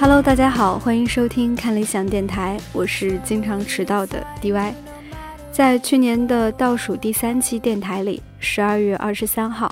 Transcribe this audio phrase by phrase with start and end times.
[0.00, 4.72] Hello，大家好，欢迎收听看理想电台，我是经常迟到的 DY。
[5.52, 9.70] 在去年的倒数第三期电台里，十二月二十三号，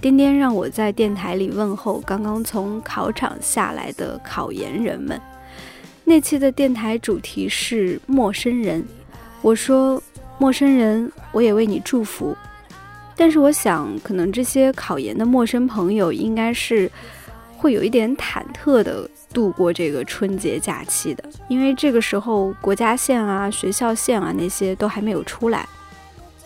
[0.00, 5.16] 颠颠让我在电台里问候刚刚从考场下来的考研人们。
[6.02, 8.84] 那期的电台主题是陌生人，
[9.42, 10.02] 我说
[10.38, 12.36] 陌生人，我也为你祝福。
[13.14, 16.90] 但是我想，可能这些考研的陌生朋友应该是。
[17.58, 25.68] 会有一点忐忑的度过这个春节假期的，因为这个时候国家线啊、学校线啊那些都还没有出来。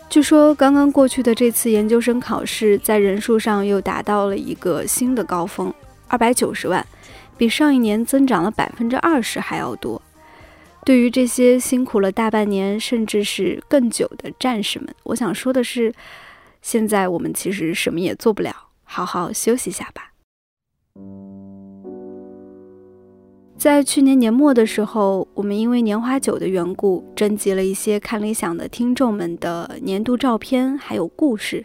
[0.09, 5.73] 据说刚刚过去的这次研究生考试，在人数上又达到了一个新的高峰，
[6.07, 6.85] 二百九十万，
[7.37, 10.01] 比上一年增长了百分之二十还要多。
[10.83, 15.93] 对于这些辛苦了大半年甚至是更久的战士们，我想说的是，
[16.61, 20.12] 现在我们其实什么也做不了，好好休息一下吧。
[23.57, 31.63] 在去年年末的时候，我们因为年华酒的缘故，征集了一些看理想的听众们的年度照片，还有故事。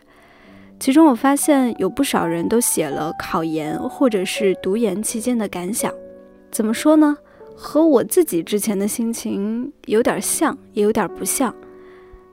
[0.79, 5.93] 其中我发现有不少人都写了考研或者是读研期间的感想。
[6.53, 7.17] 怎么说呢？
[7.56, 11.53] 和我自己之前的心情有点像，也有点不像。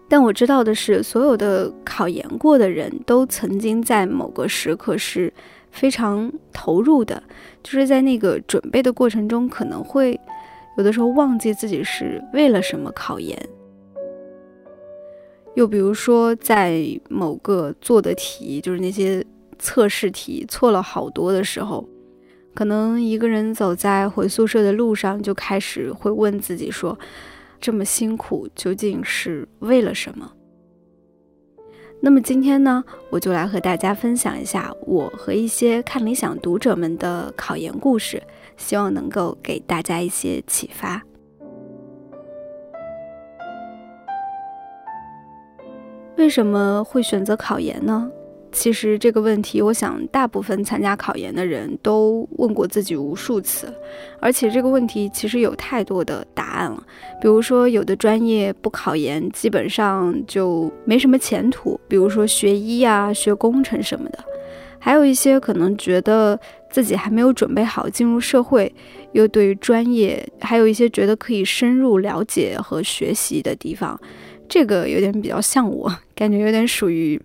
[0.08, 5.34] 但我知道的是，所有的考研过的人都曾经在某个时刻是。
[5.76, 7.22] 非常投入的，
[7.62, 10.20] 就是在那个准备的过程中，可能会
[10.78, 13.38] 有的时候忘记自己是为了什么考研。
[15.56, 19.24] 又比如说，在某个做的题，就是那些
[19.60, 21.88] 测试题错了好多的时候，
[22.54, 26.98] 可能一个人走在回宿舍的路上，就开始会问自己说：
[27.60, 30.32] 这么辛苦究竟是为了什么？
[32.06, 38.22] 那么今天呢，我就来和大家分享一下我和一些看理想读者们的考研故事，
[38.58, 41.02] 希望能够给大家一些启发。
[46.16, 48.08] 为什么会选择考研呢？
[48.56, 53.72] 其实这个问题，我想大部分参加考研的人都问过自己无数次，
[54.22, 56.82] 而且这个问题其实有太多的答案了。
[57.22, 64.20] 比如说，有的专业不考研，基本上就没什么前途，比如说学医啊、学工程什么的；
[64.80, 66.40] 还有一些可能觉得
[66.72, 68.74] 自己还没有准备好进入社会，
[69.12, 74.00] 又对于专业还有一些觉得可以深入了解和学习的地方，
[74.48, 77.22] 这个有点比较像我，感觉有点属于。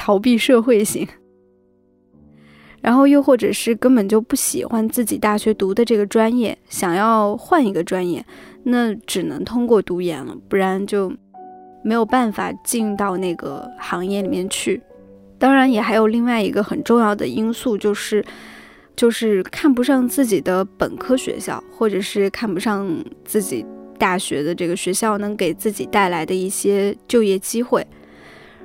[0.00, 1.06] 逃避社会型，
[2.80, 8.24] 然后又或者是根本就不喜欢自己大学读的这个专业，想要换一个专业，
[8.62, 11.12] 那只能通过读研了，不然就
[11.84, 14.80] 没有办法进到那个行业里面去。
[15.38, 18.24] 当然，也还有另外一个很重要的因素，就是
[18.96, 22.88] 就是看不上自己的本科学校，或者是看不上
[23.22, 23.66] 自己
[23.98, 27.86] 大学的这个学校能给自己带来的一些就业机会。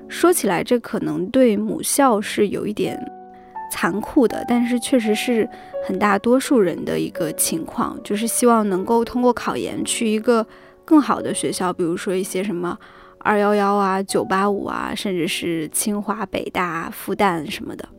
[0.08, 3.00] 说起来，这可能对母校是有一点
[3.72, 5.48] 残酷的，但是确实是
[5.86, 10.46] 很大多数人的一个情况，就是希望能够通过考研去一个
[10.86, 12.78] 更好的学校，比如说一些什么
[13.18, 17.90] 二幺幺啊、九八五啊，甚至是清华、北大、复旦什么的。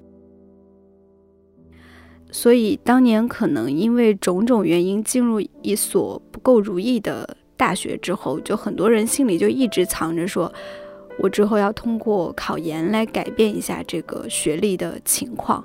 [2.31, 10.53] 所以当年可能因为种种原因进入一所不够如意的大学之后，就很多人心里就一直藏着说。
[11.19, 15.65] 我之后要通过考研来改变一下这个学历的情况，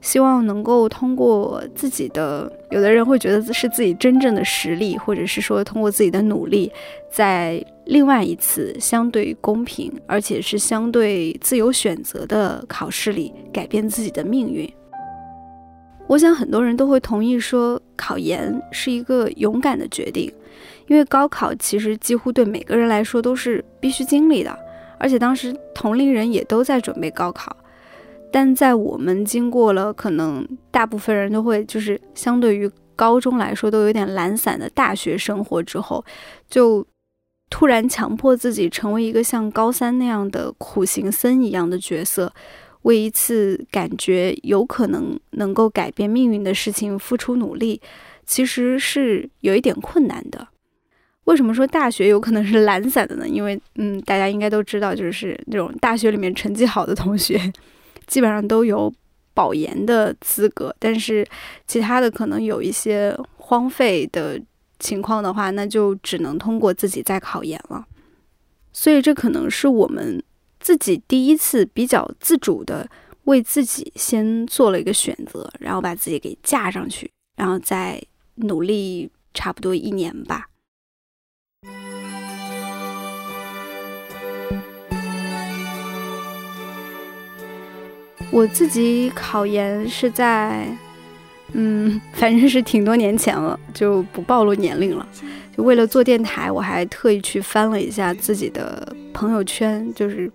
[0.00, 6.70] 希望能够通过自己的，有的人会觉得是自己真正的实力，或者是说通过自己的努力，
[7.10, 14.72] 在另外一次相对公平而且是相对自由选择的考试里改变自己的命运。
[16.06, 20.32] 我想很多人都会同意说，考研是一个勇敢的决定，
[20.86, 24.56] 因为高考其实几乎对每个人来说都是必须经历的。
[25.02, 27.56] 而且当时同龄人也都在准备高考，
[28.30, 36.04] 但在我们经过了可能大部分人都会就是相对于高中来说都有点懒散的大学生活之后，
[36.48, 36.86] 就
[37.50, 42.32] 突然强迫自己成为一个像高三那样的苦行僧一样的角色，
[42.82, 47.80] 为一次感觉有可能能够改变命运的事情付出努力，
[48.24, 50.46] 其实是有一点困难的。
[51.24, 53.28] 为什么说大学有可能是懒散的呢？
[53.28, 57.40] 因为，嗯，大家应该都知道，就是那种大学里面成绩好的同学，
[58.06, 58.92] 基本上都有
[59.32, 60.74] 保研的资格。
[60.80, 61.26] 但是，
[61.66, 64.40] 其他的可能有一些荒废的
[64.80, 67.86] 情况的话，那就只能通过自己再考研了。
[68.72, 70.20] 所以，这可能是我们
[70.58, 72.88] 自己第一次比较自主的
[73.24, 78.02] 为自己先做了一个选择，然后把自己给架上去，然后再
[78.34, 80.48] 努力差不多一年吧。
[88.32, 90.66] 我自己考研是在，
[91.52, 95.06] 嗯，反正是挺多年前了，就不暴露年龄了。
[95.54, 99.86] 就为了做电台，我还特意去翻了一下自己的朋友圈。
[99.94, 100.32] 就是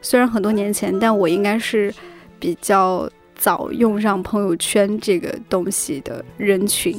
[0.00, 1.92] 虽然很多年前，但我应该是
[2.38, 6.94] 比较早用上朋友圈这个东西的人群。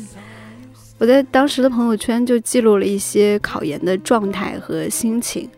[0.98, 5.50] 我在当时的朋友圈就记录了一些考研的状态和心情。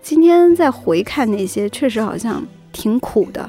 [0.00, 2.42] 今天再回看那些，确实好像
[2.72, 3.48] 挺苦的。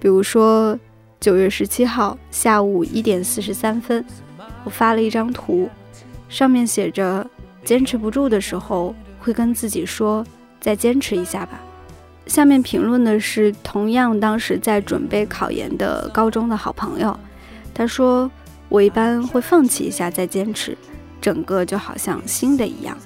[0.00, 0.76] 比如说，
[1.20, 4.02] 九月十七号下午一点四十三分，
[4.64, 5.68] 我发了一张图，
[6.30, 7.24] 上面写着
[7.62, 10.24] ：“坚持不住的时候，会跟自己说
[10.58, 11.60] 再坚持一下吧。”
[12.26, 17.18] 下面评论的是同样当时在准备考研的高中的好朋友，
[17.74, 18.30] 他说
[18.70, 20.78] ：“我一般会放弃一下再坚持，
[21.20, 22.96] 整个就好像新的一样。”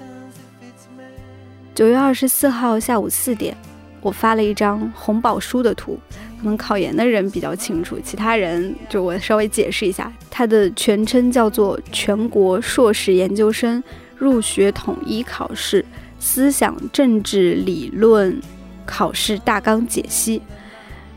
[1.75, 3.57] 九月二十四号下午四点，
[3.99, 5.99] 我发了一张红宝书的图。
[6.45, 13.83] 可能考研的人比较清楚，其他人就我稍微解释一下，它的全称叫做全国硕士研究生
[14.15, 15.83] 入学统一考试
[16.19, 18.39] 思想政治理论
[18.85, 20.39] 考试大纲解析，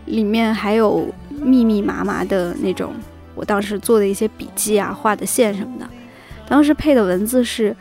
[0.07, 2.95] 里面还有密密麻麻的那种
[3.35, 5.87] 我当时做的一些笔记啊、画的线什么的。
[6.49, 7.77] 当时配的文字是：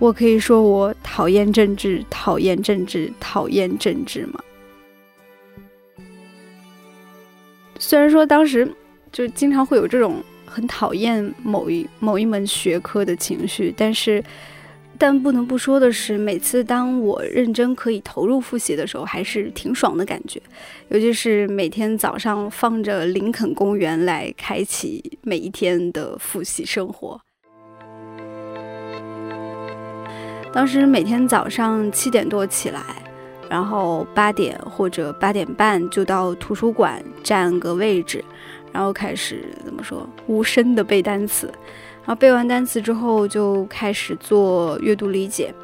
[0.00, 4.40] 我可以说我讨厌政治，讨厌政治，讨厌政治吗？
[7.86, 8.66] 虽然说当时
[9.12, 14.24] 就经常会有这种很讨厌某一某一门学科的情绪，但是，
[14.96, 20.40] 但不能不说的是，每次当我认真可以投入复习的时候，还是挺爽的感觉。
[20.88, 27.20] 尤其是每天早上放着林肯公园来开启每一天的复习生活。
[30.54, 33.03] 当时每天早上七点多起来。
[33.54, 38.24] 然后八点或者八点半就到图书馆占个位置，
[38.72, 41.46] 然后开始怎么说无声的背单词，
[42.04, 45.54] 然后背完单词之后就开始做阅读理解，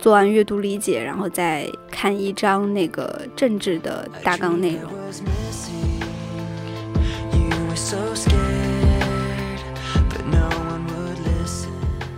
[0.00, 4.90] 做完阅读理解，然后再看一章那个政治的大纲内容，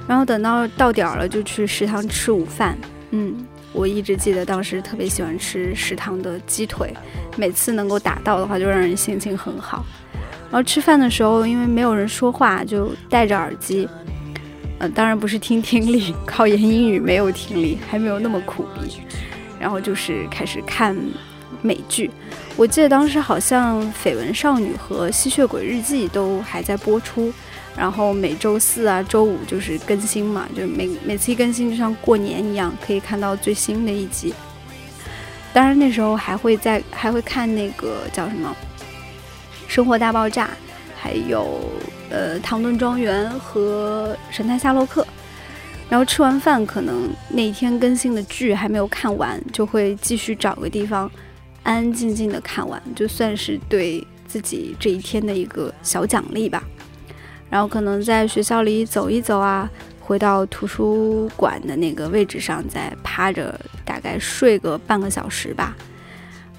[0.08, 2.89] 然后等到到点了就去食堂吃午饭，嗯。
[3.72, 6.92] 我一直记得当时特别喜欢吃食堂的鸡腿，
[7.36, 9.84] 每次能够打到的话，就让人心情很好。
[10.50, 13.88] 然后吃饭的时候，因为没有人说话，就戴着耳机。
[14.78, 19.00] 呃，当然不是听听力，考研英语没有听力，还没有那么苦逼。
[19.60, 20.96] 然后就是开始看
[21.62, 22.10] 美剧。
[22.56, 27.32] 我记得当时好像《绯闻少女》和《吸血鬼日记》都还在播出。
[27.76, 34.34] 然后每周四啊、周五就是更新嘛，就每每次一更新就像过年一样，可以看到最新的一集。
[35.52, 38.54] 当然那时候还会在还会看那个叫什么
[39.72, 40.46] 《生活大爆炸》，
[40.96, 41.60] 还有
[42.10, 45.02] 呃《唐顿庄园》和《神探夏洛克》。
[45.88, 51.10] 然后吃完饭，可能那天更新的剧还没有看完，就会继续找个地方
[51.64, 56.62] 安安静静的看完，就算是对自己这一天的一个小奖励吧。
[57.50, 65.76] 然后可能在学校里走一走啊，回到图书馆的那个位置上再趴着，大概睡个半个小时吧。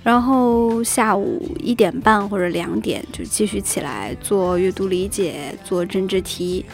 [0.03, 6.65] 然后下午一点半或者两点就继续起来做阅读理解、做政治题。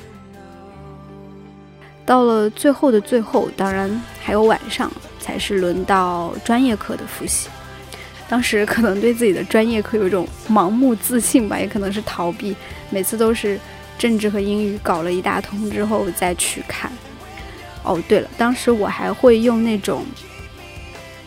[2.04, 7.50] 到了最后的最后，当然还有晚上才是轮到专业课的复习。
[8.28, 12.56] 当时可能对自己的专业课有一种盲目自信吧，也可能是逃避，
[12.90, 13.60] 每次都是。
[13.98, 16.92] 政治和英语搞了一大通之后再去看。
[17.84, 20.06] 哦，对了，当时我还会用那种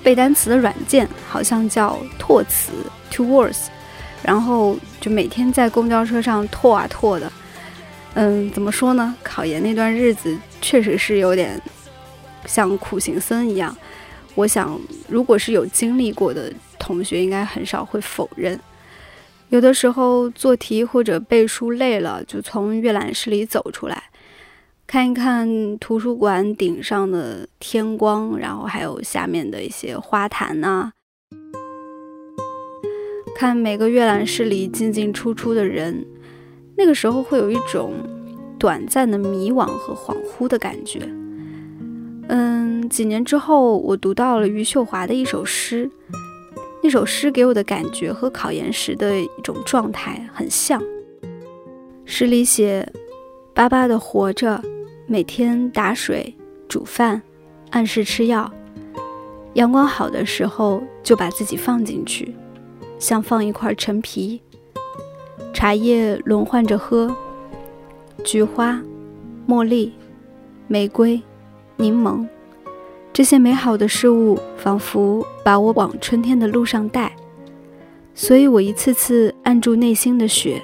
[0.02, 2.72] 背单词的软件，好像叫拓词
[3.10, 3.66] （To Words），
[4.22, 7.32] 然后就每天在公交车上拓啊拓的。
[8.14, 9.14] 嗯，怎么说呢？
[9.22, 11.60] 考研那段日子确实是有点
[12.44, 13.74] 像苦行僧一样。
[14.34, 18.58] 我想，如果是有经历过的同学，应该很少会否认。
[19.50, 24.04] 有的时候做题或者背书累了，就从阅览室里走出来，
[24.86, 30.92] 看一看图书馆顶上的天光，然后还有下面的一些花坛呐，
[33.34, 36.06] 看每个阅览室里进进出出的人，
[36.76, 37.94] 那个时候会有一种
[38.56, 41.00] 短暂的迷惘和恍惚的感觉。
[42.28, 45.90] 嗯，几年之后，我读到了余秀华的一首诗。
[46.82, 50.82] 那首诗给我的感觉和考研时的一种状态很像。
[52.04, 52.90] 诗里写
[53.54, 54.60] ：“巴巴的活着，
[55.06, 56.34] 每天打水、
[56.68, 57.20] 煮饭，
[57.70, 58.50] 按时吃药。
[59.54, 62.34] 阳光好的时候，就把自己放进去，
[62.98, 64.40] 像放一块陈皮。
[65.52, 67.14] 茶叶轮换着喝，
[68.24, 68.80] 菊花、
[69.46, 69.92] 茉莉、
[70.68, 71.20] 玫瑰、
[71.76, 72.26] 柠檬，
[73.20, 77.14] 这些美好的事物仿佛把我往春天的路上带，
[78.14, 80.62] 所以我一次次按住内心的雪，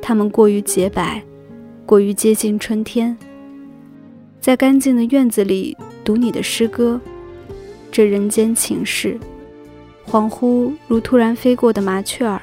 [0.00, 1.22] 它们过于洁白，
[1.84, 3.14] 过于接近春天。
[4.40, 6.98] 在干净的院子里读你的诗歌，
[7.92, 9.20] 这人间情事，
[10.08, 12.40] 恍惚如突然飞过的麻雀儿。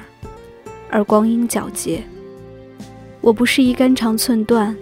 [0.90, 2.04] 而光阴皎洁，
[3.20, 4.76] 我不是一肝肠寸断。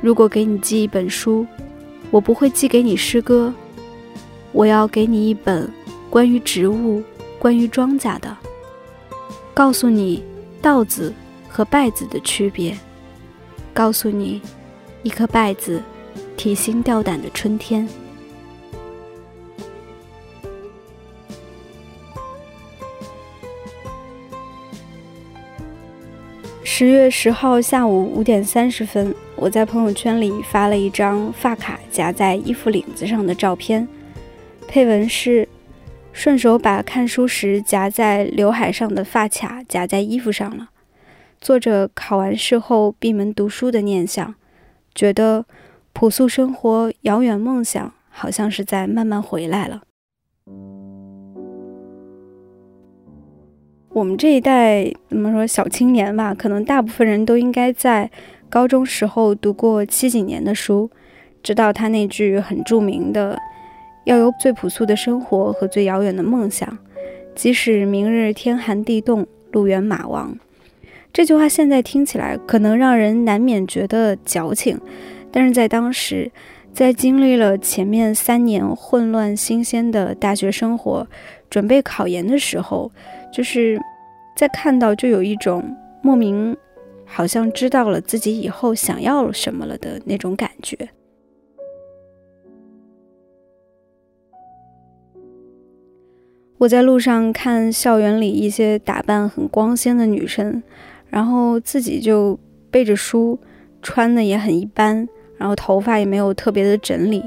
[0.00, 1.46] 如果给你寄一本书，
[2.10, 3.52] 我不会寄给你诗歌，
[4.54, 5.68] 我要给你一本
[6.08, 7.02] 关于植物、
[7.40, 8.36] 关于庄稼的，
[9.52, 10.22] 告诉你
[10.62, 11.12] 稻子
[11.48, 12.78] 和稗子的区别，
[13.72, 14.40] 告诉你
[15.02, 15.82] 一颗稗子
[16.36, 17.88] 提心吊胆的春天。
[26.62, 33.86] 十月十号下午五点三十分，我在朋友圈里发了一张发卡夹在衣服领子上的照片，
[34.66, 35.48] 配文是
[36.12, 40.70] ：“顺手把看书时夹在刘海上的发卡夹在衣服上了。”
[41.40, 44.34] 作者考完试后闭门读书的念想，
[44.94, 45.44] 觉得
[45.92, 49.82] 朴素生活、遥远梦想好像是在慢慢回来了。
[53.90, 58.10] 我们这一代怎么说小青年吧，可能大部分人都应该在
[58.48, 60.90] 高中时候读过七几年的书，
[61.44, 63.38] 知道他那句很著名的
[64.04, 66.78] “要有最朴素的生活和最遥远的梦想，
[67.34, 70.38] 即使明日天寒地冻，路远马亡”。
[71.12, 74.80] 这句话现在听起来可能让人难免觉得矫情，
[75.30, 76.30] 但是在当时，
[76.72, 81.06] 在经历了前面三年混乱新鲜的大学生活，
[81.48, 82.90] 准备考研的时候。
[83.32, 83.80] 就是
[84.36, 85.64] 在看到，就有一种
[86.02, 86.56] 莫名，
[87.04, 90.76] 好像知道了自己以后想要什么了的那种感觉。
[96.58, 100.62] 我在路上看校园里一些打扮很光鲜的女生，
[101.08, 102.38] 然后自己就
[102.70, 103.38] 背着书，
[103.82, 105.06] 穿的也很一般，
[105.36, 107.22] 然后头发也没有特别的整理，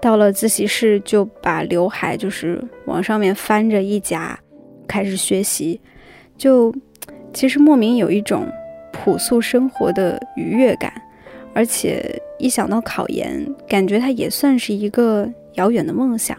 [0.00, 4.38] 到了自习室就把刘海就是往上面翻着一夹。
[4.88, 5.80] 开始学习，
[6.36, 6.74] 就
[7.32, 8.46] 其实莫名有一种
[8.92, 10.92] 朴素生活的愉悦感，
[11.54, 16.36] 而且一想到考研，感觉它也算是一个遥远的梦想。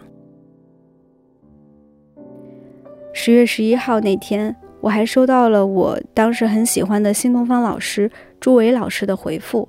[3.16, 9.68] 十月十一号那天，我还收到了我当时很喜欢的新东方老师朱伟老师的回复，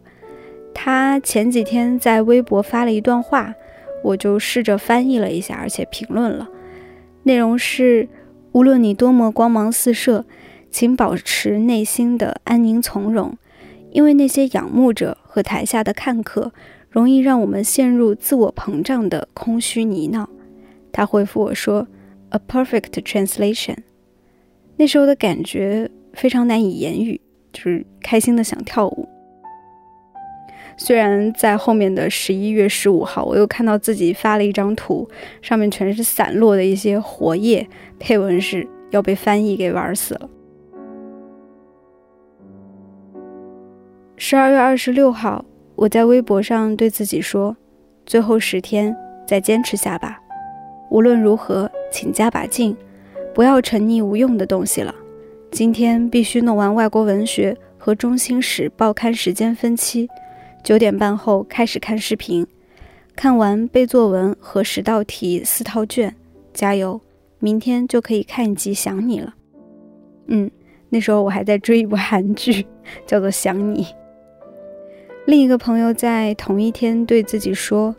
[0.73, 3.53] 他前几天在微博发了一段话，
[4.03, 6.49] 我就试着翻译了一下，而且评论了，
[7.23, 8.09] 内容是。
[8.51, 10.23] 无论你多么光芒四射，
[10.71, 13.37] 请保持内心的安宁从容，
[13.91, 16.53] 因为那些仰慕者和台下的看客，
[16.89, 20.25] 容易让我们陷入自我膨胀的空虚泥淖。
[20.93, 21.85] 他回复我说
[22.35, 23.77] ：“A perfect translation。”
[24.75, 27.21] 那时候的感觉非常难以言语，
[27.53, 29.07] 就是开心的想跳舞。
[30.77, 35.07] 虽然在后面的十一月十五号，我又看到自己发了一张图，
[35.41, 37.65] 上面全是散落的一些活页，
[37.97, 40.29] 配文是要被翻译给玩死了。
[44.17, 47.55] 十二月二十六号，我在微博上对自己说
[48.05, 48.93] ：“最后十天，
[49.25, 50.19] 再坚持下吧。
[50.89, 52.75] 无论如何，请加把劲，
[53.33, 54.93] 不要沉溺无用的东西了。
[55.51, 60.09] 今天必须弄完外国文学和中心史报刊时间分期。”
[60.63, 62.47] 九点半后开始看视频，
[63.15, 66.15] 看完背作文和十道题四套卷，
[66.53, 66.99] 加油！
[67.37, 69.35] 明天就可以看一集《想你》了。
[70.25, 70.49] 嗯，
[70.89, 72.65] 那时候我还在追一部韩剧，
[73.05, 73.83] 叫做《想你》。
[75.27, 77.95] 另一个朋友在同一天对自己说：“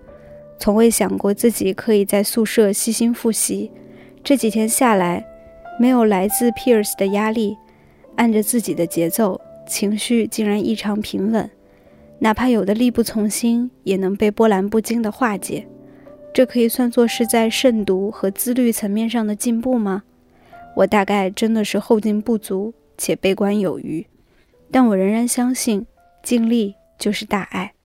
[0.58, 3.70] 从未想过自己可以在宿舍细心复习，
[4.24, 5.24] 这几天下来，
[5.78, 7.56] 没有来自 peers 的压力，
[8.16, 11.50] 按着自己的节奏，情绪竟然异常平稳。”
[12.18, 15.66] 哪怕有的力不从心，也能被波澜不惊的化解。
[16.32, 20.02] 这可以算作是在慎独和自律层面上的进步吗？
[20.76, 24.06] 我大概真的是后劲不足且悲观有余，
[24.70, 25.86] 但我仍然相信，
[26.22, 27.75] 尽力就是大爱。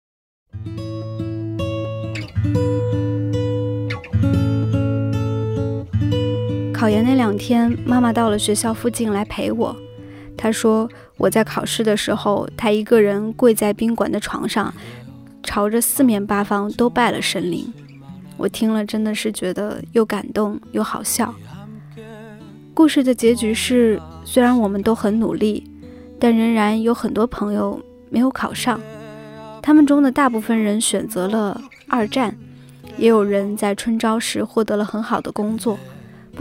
[6.82, 9.76] 考研那两天，妈妈到了学校附近来陪我。
[10.36, 14.74] 她说我在考试的时候，她一个人跪在宾馆的床上，
[15.44, 17.72] 朝着四面八方都拜了神灵。
[18.36, 21.32] 我听了真的是觉得又感动又好笑。
[22.74, 25.64] 故事的结局是，虽然我们都很努力，
[26.20, 28.82] 但仍然有很多朋友没有考上。
[29.62, 32.36] 他们中的大部分人选择了二战，
[32.98, 35.78] 也有人在春招时获得了很好的工作，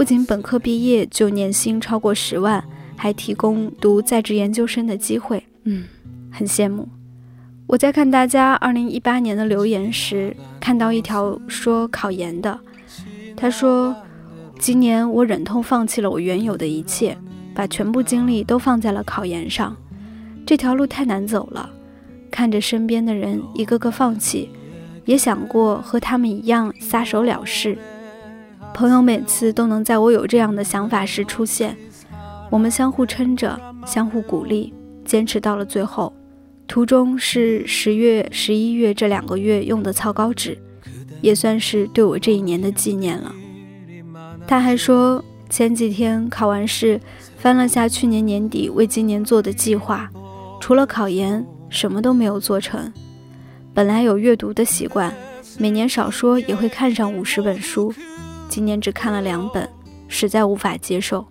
[0.01, 2.65] 不仅本科毕业就年薪超过十万，
[2.97, 5.45] 还提供读在职研究生的机会。
[5.65, 5.85] 嗯，
[6.33, 6.89] 很羡慕。
[7.67, 12.59] 我在看大家二零一八年的留言时，看到一条说考研的，
[13.37, 13.95] 他说。
[14.59, 17.15] 今年我忍痛放弃了我原有的一切，
[17.55, 19.77] 把全部精力都放在了考研上。
[20.47, 21.69] 这条路太难走了，
[22.31, 24.49] 看着身边的人一个个放弃，
[25.05, 27.77] 也想过和他们一样撒手了事。
[28.73, 31.77] 朋友每次都能在我有这样的想法时出现，
[32.51, 34.73] 我们相互撑着，相互鼓励，
[35.05, 36.13] 坚持到了最后。
[36.67, 40.57] 途中是十月、十一月这两个月用的草稿纸，
[41.21, 43.35] 也算是对我这一年的纪念了。
[44.47, 47.01] 他还说，前几天考完试，
[47.37, 50.09] 翻了下去年年底为今年做的计划，
[50.61, 52.93] 除了考研，什么都没有做成。
[53.75, 55.13] 本来有阅读的习惯，
[55.59, 57.93] 每年少说也会看上五十本书，
[58.51, 59.67] 今年只看了两本，
[60.09, 61.25] 实在无法接受。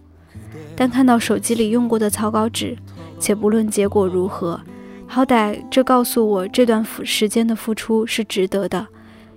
[0.76, 2.78] 但看到手机里用过的草稿纸，
[3.20, 4.60] 且不论结果如何，
[5.06, 8.88] 好歹这告诉我这段时间的付出是值得的，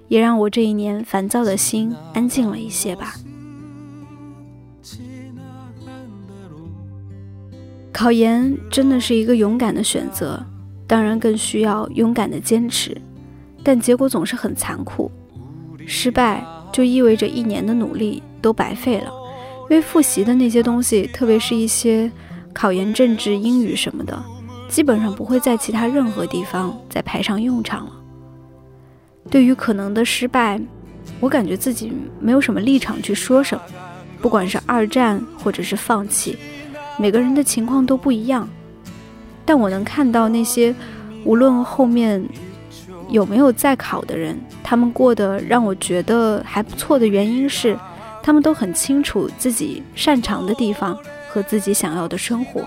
[0.07, 3.15] 也让我这一年烦躁的心安静了一些吧。
[7.93, 10.41] 考研真的是一个勇敢的选择，
[10.87, 12.97] 当然更需要勇敢的坚持，
[13.65, 15.11] 但结果总是很残酷，
[15.85, 19.13] 失败就意味着一年的努力都白费了。
[19.71, 22.11] 因为复习的那些东西，特别是一些
[22.53, 24.23] 考研政治、英语什么的，
[24.69, 27.93] 基本上不会在其他任何地方再派上用场了。
[29.31, 30.61] 对于可能的失败，
[31.21, 33.63] 我感觉自己没有什么立场去说什么，
[34.21, 36.37] 不管是二战或者是放弃。
[36.99, 38.47] 每个人的情况都不一样，
[39.47, 40.75] 但我能看到那些
[41.25, 42.23] 无论后面
[43.13, 47.79] 有没有在考的人，他们过得让我觉得还不错的原因是，
[48.23, 50.99] 他们都很清楚自己擅长的地方
[51.29, 52.65] 和自己想要的生活。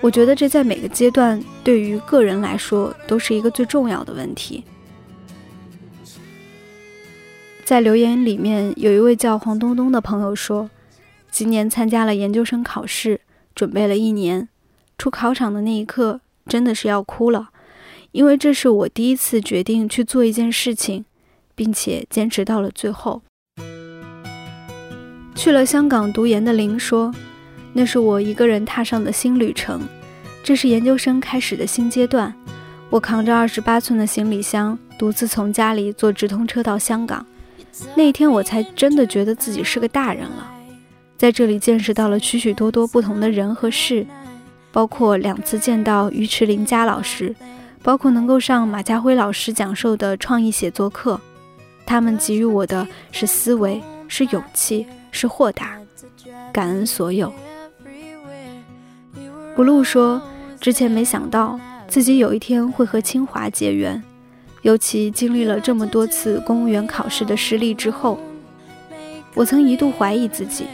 [0.00, 4.64] 我觉得这在每个阶段对于个人来说都是一个最重要的问题。
[7.64, 10.70] 在留言里面有一位叫黄东东的朋友说。
[11.32, 13.20] 今年参加了研究生考试，
[13.54, 14.48] 准备了一年，
[14.98, 17.49] 出考场的那一刻真的是要哭了，
[18.12, 21.04] 因为这是我第一次决定去做一件事情，
[21.54, 23.22] 并且坚持到了最后。
[25.34, 27.14] 去了香港读研的林说
[27.72, 29.80] ：“那是我一个人踏上的新旅程，
[30.42, 32.34] 这是研究生开始的新阶段。
[32.90, 37.24] 我扛着二十八寸的行李箱，独自从家里坐直通车到香港，
[37.94, 40.52] 那天我才真的觉得自己是个大人了。”
[41.16, 44.06] 在这里见识到了许许多多不同的人和事，
[44.72, 47.34] 包括两次见到于池林佳老师，
[47.82, 51.20] 包括能够上马家辉老师讲授的创意写作课，
[51.86, 55.78] 他们给予我的是思维，是勇气，是豁达，
[56.52, 57.32] 感恩所有。
[59.56, 60.20] 不露说，
[60.60, 64.02] 之前没想到自己有一天会和清华结缘，
[64.62, 68.18] 尤其经历了这么多次公务员考试的失利之后，
[69.34, 70.66] 我曾一度怀疑自己。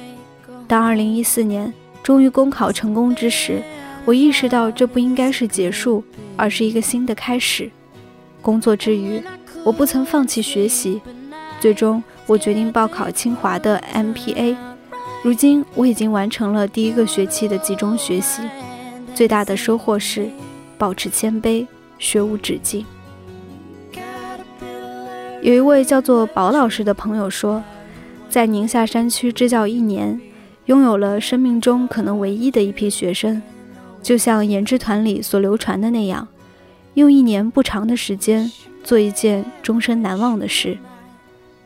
[0.67, 3.63] 当二零一四年终于公考成功之时，
[4.07, 6.03] 我意识到这不应该是结束，
[6.37, 7.69] 而是一个新的开始。
[8.41, 9.21] 工作之余，
[9.65, 11.03] 我不曾放弃学习，
[11.61, 14.57] 最终我决定报考清华的 MPA。
[15.25, 18.43] 如今我已经完成了第一个学期的集中学习，
[19.13, 20.29] 最大的收获是
[20.79, 21.67] 保持谦卑，
[21.99, 22.87] 学无止境。
[25.43, 27.61] 有一位叫做宝老师的朋友说，
[28.29, 30.21] 在宁夏山区支教一年。
[30.67, 33.41] 拥有了生命中可能唯一的一批学生，
[34.07, 36.29] 就像研制团里所流传的那样，
[36.95, 38.49] 用一年不长的时间
[38.85, 40.79] 做一件终身难忘的事。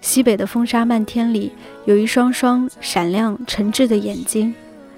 [0.00, 1.52] 西北的风沙漫天里，
[1.84, 4.54] 有一双双闪亮诚挚的眼睛，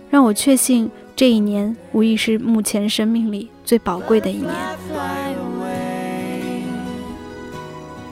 [0.08, 4.54] 让我确信这一年无疑是目前生命里最宝贵的一年。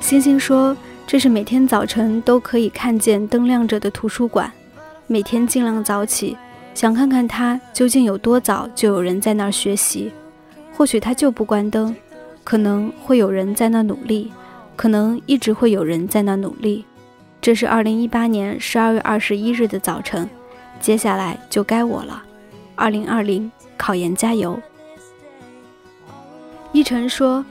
[0.01, 4.51] 星星说：“这是每天早晨都可以看见灯亮着的图书馆。”
[5.07, 6.37] 每天尽量早起，
[6.75, 10.11] 想看看他究竟有多早就有人在那儿学习。
[10.73, 11.95] 或许他就不关灯，
[12.43, 14.33] 可能会有人在那努力，
[14.77, 16.87] 可能一直会有人在那努力。
[17.39, 20.29] 这是二零一八年十二月二十一日的早晨，
[20.81, 22.23] 接下来就该我了。
[22.77, 24.59] 二零二零考研加油。
[26.73, 27.45] 一晨说，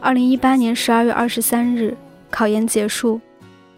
[0.00, 1.94] 二零一八年十二月二十三日
[2.30, 3.20] 考研结束，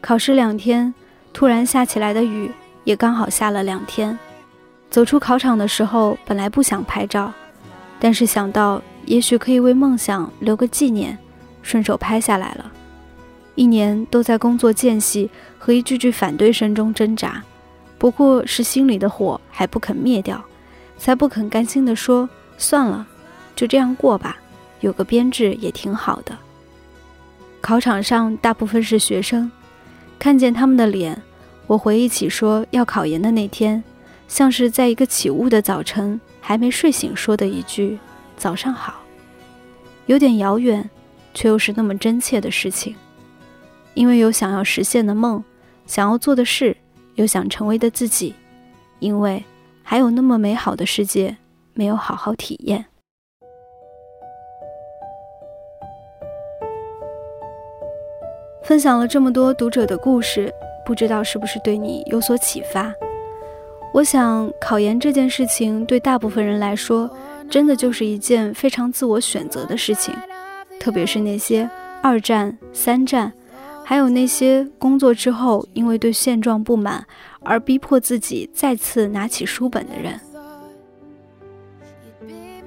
[0.00, 0.94] 考试两天，
[1.32, 2.52] 突然下起来的雨
[2.84, 4.16] 也刚好下了两天。
[4.92, 7.32] 走出考场的时候，本来不想拍照，
[7.98, 11.16] 但是想到也许可以为梦想留个纪念，
[11.62, 12.70] 顺手拍下来了。
[13.54, 17.42] 一年都在工作间隙和一句句反对声中挣扎，
[17.96, 20.44] 不过是心里的火还不肯灭掉，
[20.98, 22.28] 才不肯甘心地说
[22.58, 23.06] ：“算了，
[23.56, 24.36] 就这样过吧，
[24.80, 26.36] 有个编制也挺好的。”
[27.62, 29.50] 考场上大部分是学生，
[30.18, 31.22] 看见他们的脸，
[31.66, 33.82] 我回忆起说要考研的那天。
[34.32, 37.98] 像是在一个起雾的早晨，还没睡醒说的一句
[38.34, 38.94] “早上好”，
[40.08, 40.88] 有点遥远，
[41.34, 42.96] 却又是那么真切的事情。
[43.92, 45.44] 因为有想要实现的梦，
[45.84, 46.74] 想要做的事，
[47.16, 48.34] 有想成为的自己，
[49.00, 49.44] 因为
[49.82, 51.36] 还有那么美好的世界
[51.74, 52.82] 没有好好体验。
[58.62, 60.50] 分享了这么多读者的故事，
[60.86, 62.90] 不知道是不是对你有所启发？
[63.92, 67.10] 我想，考研这件事情对大部分人来说，
[67.50, 70.14] 真的就是一件非常自我选择的事情。
[70.80, 71.68] 特别是那些
[72.02, 73.30] 二战、三战，
[73.84, 77.06] 还有那些工作之后因为对现状不满
[77.42, 80.18] 而逼迫自己再次拿起书本的人。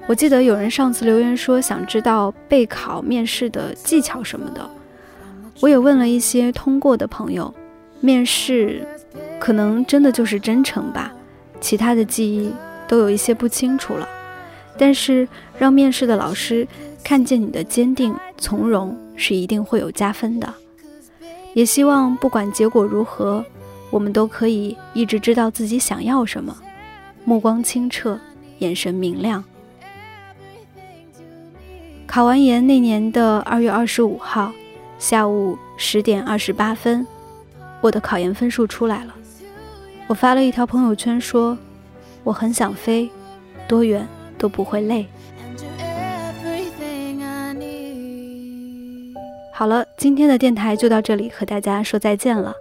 [0.06, 4.70] 我记得有人上次留言说想知道备考面试的技巧什么的，
[5.60, 7.52] 我也问了一些通过的朋友，
[8.00, 8.86] 面试
[9.38, 11.12] 可能真的就是真诚吧。
[11.60, 12.52] 其他的记忆
[12.86, 14.08] 都有一些不清楚了，
[14.76, 15.26] 但是
[15.58, 16.66] 让面试的老师
[17.02, 20.52] 看见你的坚定从容是一定会有加分的。
[21.54, 23.44] 也希望不管结果如何，
[23.90, 26.54] 我们都可以一直知道自己想要什么，
[27.24, 28.18] 目光清澈，
[28.58, 29.42] 眼神明亮。
[32.06, 34.52] 考完研那年的二月二十五号
[34.98, 37.06] 下午十点二十八分，
[37.80, 39.14] 我的考研分数出来了。
[40.06, 41.56] 我发了一条朋友圈说
[42.24, 43.10] ：“我很想飞，
[43.66, 44.06] 多远
[44.38, 45.06] 都不会累。”
[49.52, 52.54] 好了，今天的电台就到这里，和大家说再见了。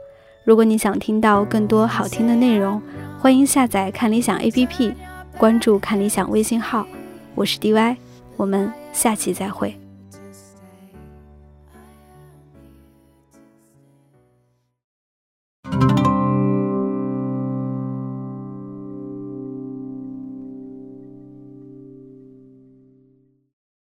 [0.43, 2.82] 如果你想听到更多好听的内容，
[3.19, 4.93] 欢迎下载看理想 APP，
[5.38, 6.88] 关注看理想微信号。
[7.34, 7.97] 我是 DY，
[8.38, 9.78] 我们下期再会。